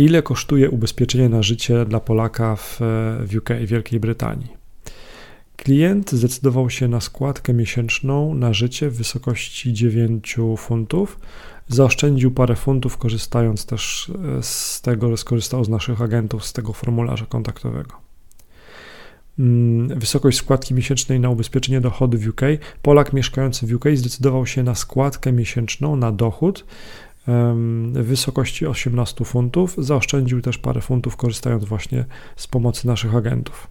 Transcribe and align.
Ile 0.00 0.22
kosztuje 0.22 0.70
ubezpieczenie 0.70 1.28
na 1.28 1.42
życie 1.42 1.84
dla 1.84 2.00
Polaka 2.00 2.56
w, 2.56 2.78
w 3.26 3.36
UK, 3.36 3.48
Wielkiej 3.64 4.00
Brytanii? 4.00 4.48
Klient 5.56 6.12
zdecydował 6.12 6.70
się 6.70 6.88
na 6.88 7.00
składkę 7.00 7.52
miesięczną 7.54 8.34
na 8.34 8.52
życie 8.52 8.90
w 8.90 8.96
wysokości 8.96 9.72
9 9.72 10.36
funtów. 10.58 11.20
Zaoszczędził 11.68 12.30
parę 12.30 12.56
funtów, 12.56 12.96
korzystając 12.96 13.66
też 13.66 14.12
e, 14.38 14.42
z 14.42 14.80
tego, 14.80 15.10
że 15.10 15.16
skorzystał 15.16 15.64
z 15.64 15.68
naszych 15.68 16.02
agentów 16.02 16.44
z 16.44 16.52
tego 16.52 16.72
formularza 16.72 17.26
kontaktowego. 17.26 17.92
Mm, 19.38 19.98
wysokość 19.98 20.38
składki 20.38 20.74
miesięcznej 20.74 21.20
na 21.20 21.30
ubezpieczenie 21.30 21.80
dochodu 21.80 22.18
w 22.18 22.28
UK. 22.28 22.40
Polak 22.82 23.12
mieszkający 23.12 23.66
w 23.66 23.74
UK 23.74 23.84
zdecydował 23.94 24.46
się 24.46 24.62
na 24.62 24.74
składkę 24.74 25.32
miesięczną 25.32 25.96
na 25.96 26.12
dochód 26.12 26.64
w 27.26 28.04
wysokości 28.04 28.66
18 28.66 29.24
funtów. 29.24 29.74
Zaoszczędził 29.78 30.40
też 30.40 30.58
parę 30.58 30.80
funtów, 30.80 31.16
korzystając 31.16 31.64
właśnie 31.64 32.04
z 32.36 32.46
pomocy 32.46 32.86
naszych 32.86 33.14
agentów. 33.14 33.66